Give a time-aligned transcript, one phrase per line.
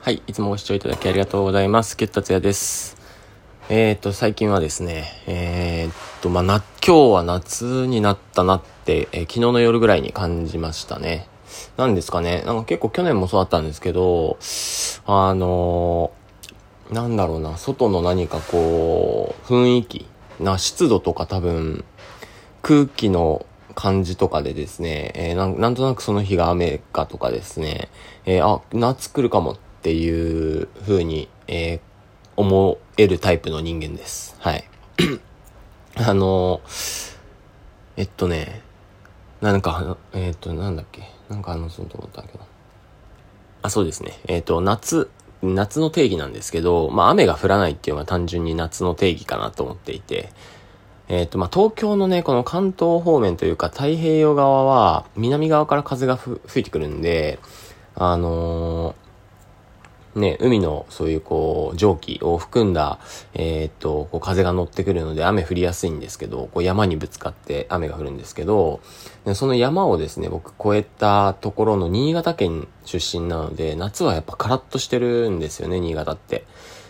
[0.00, 1.96] はい、いつもご視聴いただきありがとうございます。
[1.96, 2.98] ケッタツヤです。
[3.70, 11.26] えーと、最近はですね、えーと、まあ、な、今日は夏になったなって、えー、昨日の夜ぐらいに感じましたね。
[11.78, 14.36] なんですかね、なんか結構去年もそうだったんですけど、
[15.06, 20.06] あのー、なんだろうな、外の何かこう、雰囲気、
[20.38, 21.82] な、湿度とか多分、
[22.60, 23.46] 空気の
[23.78, 27.88] 感じとかでですね、えー、なんとなくその日が雨かとかですね、
[28.26, 31.80] えー、あ、夏来るかもっていう風に、えー、
[32.34, 34.34] 思えるタイプの人間です。
[34.40, 34.64] はい。
[35.94, 36.60] あの
[37.96, 38.62] えっとね、
[39.40, 41.02] なんか、えっと、なんだっけ。
[41.28, 42.40] なんか話そうと思ったけど。
[43.62, 44.18] あ、そうですね。
[44.26, 45.08] えっと、夏、
[45.40, 50.30] 夏の定義なんですけど、まあ雨が降らないっていうのは単純に夏の定義かなと思っていて、
[51.08, 57.38] えっ、ー、と、まあ、東京のね、この関東方面というか太平洋側は、南側から風が吹いてくるんで、
[57.94, 62.98] あのー、ね、海のそういうこう、蒸気を含んだ、
[63.34, 68.80] えっ、と、こう風が乗ってくるので雨降りやすいんですけど、こう山にぶつかって雨が降るんですけど、
[69.34, 76.44] その山をですね、僕越えたところの新潟県出身なので、夏はやっぱカラッとしてるんですよね、新潟って。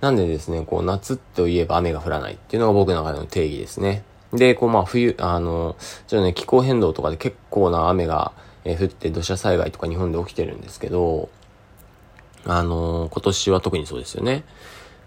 [0.00, 4.02] なんでですね、こう夏といえば雨が降らないっていうのが僕の中での定義ですね。
[4.32, 8.32] で、こうまあ冬、あの、ちょっとね、気候変動とかで結構な雨が、
[8.64, 11.30] 降って土砂災害とか日本で起きてるんですけど、
[12.44, 14.44] あの今年は特にそうですよね。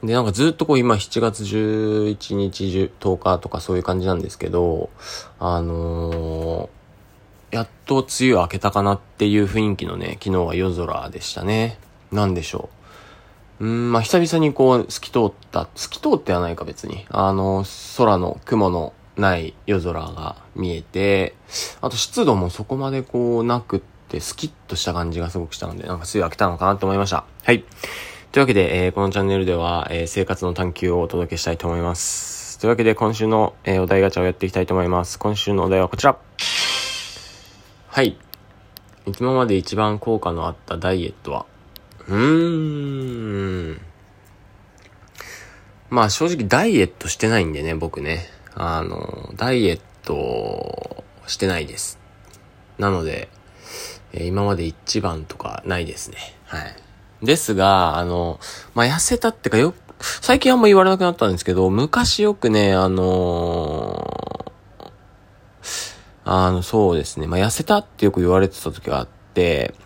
[0.04, 4.90] で、なんかずっとこう今7月11日10日とかそういう感じなんですけど、
[5.40, 11.78] あのー、やっと梅雨明けたかなっていう雰囲気のね、昨日は夜空でしたね。
[12.12, 12.83] なんでしょう。
[13.64, 17.06] うん、まあ、久々にこう、透き通った、透き通ってはないか別に。
[17.10, 17.64] あの、
[17.98, 21.34] 空の雲のない夜空が見えて、
[21.80, 27.24] あと湿度もそこまでこうなくって、スキッとした感じがすごくしたので、なんか梅雨明けたのかなと思いました。
[27.42, 27.64] はい。
[28.34, 32.60] というわけで、えー、このチャンネルでは、えー、生活の探求をお届けしたいと思います。
[32.60, 35.18] というわけで、今週の、えー、お題ガチャをやっていきたいと思います。
[35.20, 36.18] 今週のお題はこちら。
[37.88, 38.18] はい。
[39.20, 41.46] 今まで一番効果のあったダイエットは？
[42.08, 43.82] うーん。
[45.90, 48.30] まあ正直ダイエットしてないんでね、僕ね。
[48.56, 52.00] あの、ダイエットしてないです。
[52.78, 53.30] なので、
[54.14, 56.18] え、今まで一番とかないですね。
[56.46, 56.76] はい。
[57.26, 58.40] ですが、あの、
[58.76, 64.92] まあ、痩せたってかよ、最近あんま言われなくなったんですけど、昔よくね、あのー、
[66.26, 69.23] あの、そうですね、まあ、痩せたってよく言われてた時があって、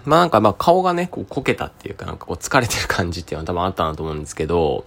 [0.06, 4.86] まあ、なんかまあ顔がね、こうこけたっていうかなんかこう疲れてる感じっていうのは多分あったなと思うんですけど、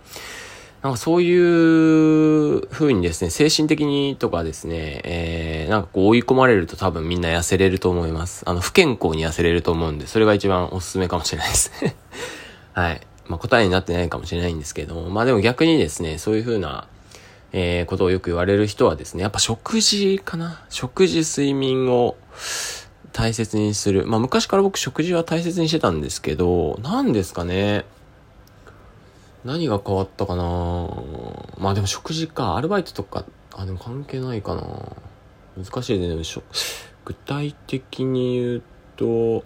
[0.83, 8.45] なんかそういう風にですね、精神的にとかですね、えー、なんかこう追い込まれると多分みんな痩せれると思います。
[8.47, 11.97] あの、不健康に痩せれると思うんで、それが一番おすすめかもしれないですね。
[12.73, 13.01] はい。
[13.29, 16.87] まあ答えになってないかもしれないんですけども、まあでも逆にですね、そういう風な、
[17.53, 22.17] えー、ことをよく言われる人はですね、やっぱ食事かな食事、睡眠を
[23.13, 24.07] 大切にする。
[24.07, 27.85] まあ昔から僕食事は大切にしてたんですけど、何ですかね。
[29.45, 30.43] 何が変わったかな
[31.59, 32.57] まあでも食事か。
[32.57, 34.63] アルバイトとか、あ、でも関係ないかな
[35.57, 36.15] 難しいね。
[37.05, 38.63] 具体的に言う
[38.97, 39.45] と、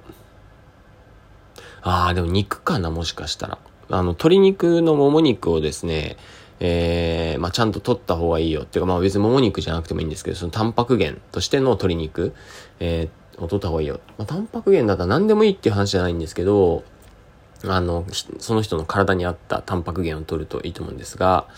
[1.83, 3.59] ああ、でも肉かな、もしかしたら。
[3.91, 6.17] あの、鶏肉のもも肉をですね、
[6.61, 8.63] えー、まあ、ちゃんと取った方がいいよ。
[8.63, 12.35] っていうか、まあ別にもも肉じゃなくてもいいんですけど、そのタンパク源としての鶏肉、
[12.81, 14.01] えー、を取った方がいいよ。
[14.19, 16.85] まあ、タンパク源だったら何でもいいっていう話じゃないんですけど、
[17.67, 18.05] あの、
[18.39, 21.49] その人の体に合ったタンパク源を取るといいと思うんですが、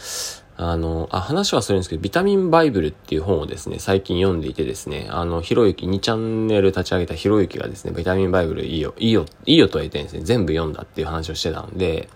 [0.59, 12.09] あの、あ、話はするんですけど、ビタミンバイブルっていう本をですね、最近読んでいてですね、あの、ひろゆき、2チャンネル立ち上げたひろゆきがですね、ビタミンバイブルいいよ、いいよ、いいよとは言ってですね、全部読んだっていう話をしてたんで、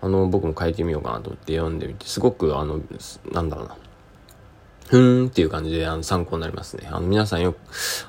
[0.00, 2.80] あの、僕も書いてみようかなと思って読んでみて、すごく、あの、
[3.30, 3.76] なんだろうな、
[4.88, 6.88] ふーんっていう感じで、あの、参考になりますね。
[6.90, 7.58] あの、皆さんよく、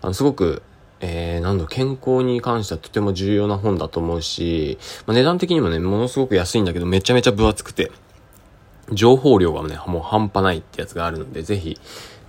[0.01, 0.63] あの、すごく、
[0.99, 7.91] えー、なんだ、健康に関してはとても重要な本だと思うし、まあ、値段的にもね、ものすごく安いんだけど、めちゃめちゃ分厚くて、
[8.91, 11.77] 情報量がね、もう半端ないってやつがあるので、ぜひ、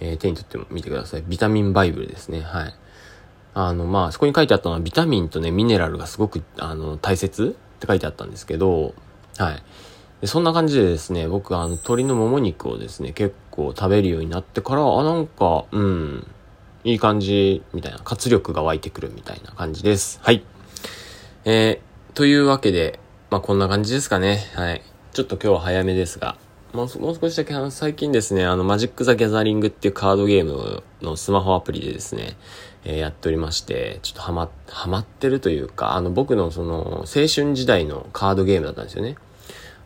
[0.00, 1.24] えー、手に取ってみてください。
[1.26, 2.40] ビタミンバイブルですね。
[2.40, 2.74] はい。
[3.54, 8.94] あの、まあ、そこに書いてあったのは、ビタミンとね、ミネラルがすごく、あの、大切って書いてあったんですけど、
[9.38, 9.62] はい。
[10.20, 16.26] でそんな感じでですね、僕あの、鶏のもも肉をですね、結構食べるようになってから、あ、なんか、うん、
[16.84, 20.20] いい感じ、みたいな、活力が湧いてくるみたいな感じです。
[20.22, 20.44] はい。
[21.44, 24.50] えー、というわけで、まあ、こんな感じですかね。
[24.54, 24.82] はい。
[25.12, 26.36] ちょっと今日は早めですが、
[26.72, 32.36] もうもう少しだけ、あの最近ですね、あの、マジック・ザ・ギャザリングっていうカードゲームのスマホアプリでですね、
[32.84, 39.16] えー、やっておりまして、ちょっとハマ、ハマってるというか、あの、僕のその、青春時代のカードゲームだったんですよね。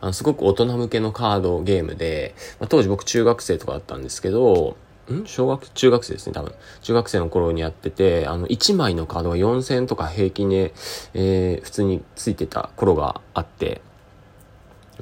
[0.01, 4.75] あの、すごく大人向けのカードゲームで、まあ、当時僕中学生とかだったんですけど、
[5.11, 5.25] ん？
[5.25, 6.53] 小学、中学生ですね、多分。
[6.81, 10.73] 中学生の頃にやってて、あの、1枚のカードが4000とか平均で、
[11.13, 13.81] えー、普通についてた頃があって、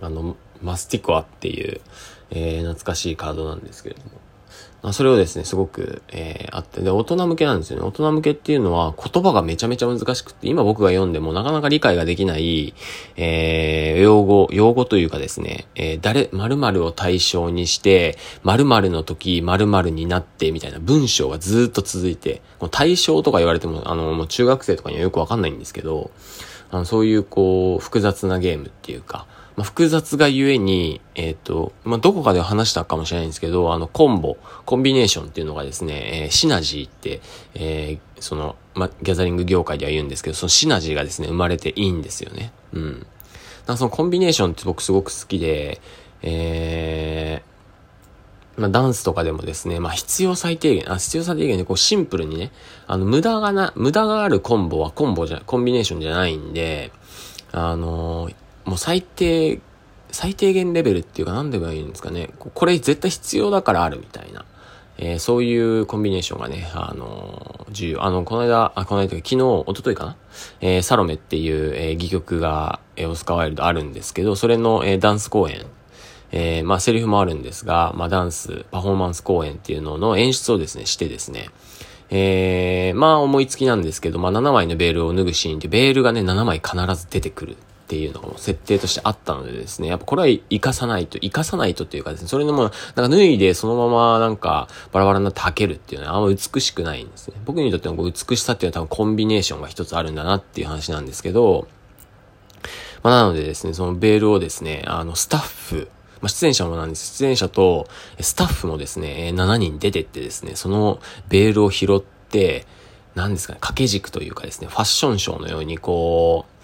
[0.02, 1.82] あの、マスティコアっていう、
[2.32, 4.12] えー、懐かしいカードなんですけれども。
[4.84, 7.86] あそれをですね、すごく、えー、あって、で、大人向けなんですよね。
[7.86, 12.74] 大人向けっていうのは言葉がめちゃめちゃ難しくって、今僕が読んでもなかなか理解ができない、
[13.16, 26.10] えー、用語、用語というかですね、えー、誰、〇〇を対象にして、〇〇の時、〇〇になって、みたいな文章がずっと続いて、対象とか言われても、あの、もう中学生とかにはよくわかんないんですけど、
[26.72, 29.28] あのそういう、こう、複雑なゲームっていうか、
[29.62, 37.22] まあ、複雑がゆえに、えっ、ー、と、まあ、どこかで話したかもしれないんですけど、あの、コンボ、コンビネーションっていうのがですね、えー、シナジーって、
[37.54, 42.52] えー、その、まあ、ギャザリング業界では言うんですけど、そのシナジーがですね、生まれていいんですよね。
[42.74, 43.00] うん。
[43.02, 43.08] だか
[43.68, 45.80] らそのコンビネーションって僕すごく好きで、
[46.24, 52.52] えー、まあ、ダンスとかでもですね、まあ、必要最低限、あ、必要最低限でこうシンプルにね、
[52.88, 56.92] あの、無駄がな、無駄があるコンボはコンボじゃ、コンビネーションじゃないんで、
[57.52, 58.36] あのー、
[58.66, 59.60] もう最低、
[60.12, 62.30] 最低限レベルっていうか何でもいいんですかね。
[62.38, 64.46] これ絶対必要だからあるみたいな。
[65.04, 68.04] えー、そういうコンビネーションがね、あのー、重要。
[68.04, 70.16] あの、この間、あ、この間、昨日、一昨日かな
[70.62, 75.66] えー、サロメっていう、えー、戯曲が、えー、オスカーワイルドあるんですけど、それの、えー、ダンス公演、
[76.32, 81.50] えー、まあ、セリフもあるんですが、まあ、ダンス、パフォーマンス公演っていうのの演出をですね、してですね、
[82.12, 87.58] えー、まあ、思いつきなんですけど、まあ、7枚のベールを脱ぐシーンって、ベールがね、7枚必ず出てくる
[87.92, 97.36] っていうのがも設定としてあったのでですね、やっぱこれは活かさないと、活かさないとっていうかですね、それのも、なんか脱いでそのままなんかバラバラになって履けるっていうのはあんま美しくないんですね。
[97.44, 101.68] 僕にとっての美しさっていうのは多分コンビネーションが一つあるんだなっていう話なんですけど、
[103.04, 105.90] まあなのでですね、そのベールをですね、あのスタッフ、
[106.22, 107.18] まあ、出演者もなんです。
[107.18, 107.90] 出演者と
[108.22, 112.66] スタッフもですね、7人出てってですね、そのベールを拾って、
[113.16, 116.61] 何ですかね、掛け軸というかですね、ファッションショーのようにこう、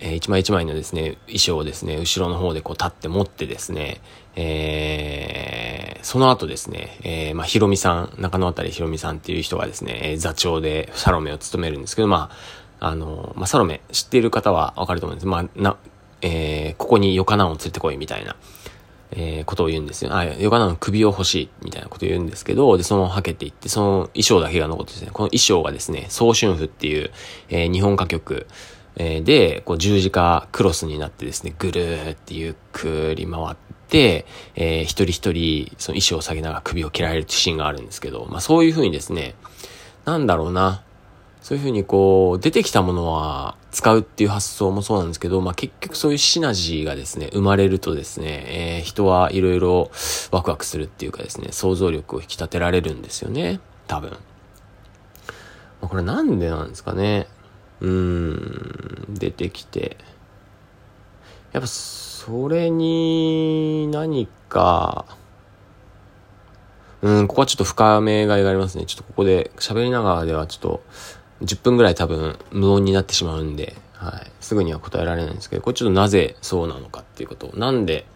[0.00, 4.00] えー、一枚一枚のですね、衣装をですね、後ろの方でこう立って持ってですね、
[4.36, 12.30] えー、その後ですね、えー、まあ、ひろみさん、中野あたりひろみさんっていう人がですね、座長でサロメを務めるんですけど、ま
[12.80, 15.26] あ、あの、まあ、サロメ知っている方はわかると思うんです。
[15.26, 15.76] まあ、な、
[16.22, 18.36] え、ここにヨカナンを連れてこいみたいな、
[19.12, 20.14] え、ことを言うんですよ。
[20.14, 27.10] あ、ヨカナンの首を欲しいみたいなことを言うんですけど、で、そのままはけていって、その衣装だけが残ってですね、この衣装がですね、総春譜っていう、
[27.48, 28.46] えー、日本歌曲、
[28.96, 33.56] えー、で、こう十字架クロスになってですね、ぐるーってゆっくり回っ
[33.88, 39.34] て、えー、一人一人、その衣装を下げながら首を切られるシーンがあるんですけど、まあそういう風にですね、
[40.04, 40.82] なんだろうな、
[41.42, 49.90] そういう風にこう、出てきたものは使うっていう発想もそうなんですけど、まあ結局そういうシナジーがですね、生まれるとですね、えー、人はいろいろ
[50.30, 54.10] ワクワクするっていうかですね、想像力を引き立てられるんですよね、多分。
[54.10, 54.16] ま
[55.82, 57.26] あ、これなんでなんですかね。
[57.84, 59.98] うーん、出てきて、
[61.52, 65.04] やっぱそれに何か、
[67.02, 68.86] うん、ここはちょっと深めがいがありますね。
[68.86, 70.82] ちょっとここで喋りながらではちょっと
[71.42, 74.32] 10分ぐらい多分無音になってしまうんで、はい。
[74.40, 78.06] すぐには答えられないんですけど、これちょっとなぜそうなのかっていうことを、なんで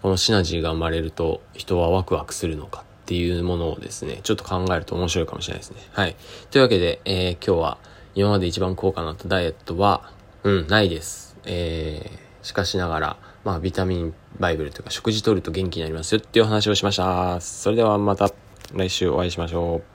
[0.00, 5.82] このシナジーが生まれると人はワクワクするのかっていうものをですね、ちょっと考えると面白いかもしれないですね。
[5.92, 6.16] はい。
[6.50, 7.78] というわけで、えー、今日は
[8.14, 10.10] 今まで一番効果のあったダイエットは、
[10.42, 11.36] うん、ないです。
[11.44, 17.40] えー、しかしながら、まあ、ビタミンバイブルというか、食事取ると元気になりますよっていう話をしました。
[17.40, 18.30] それではまた
[18.72, 19.93] 来週お会いしましょう。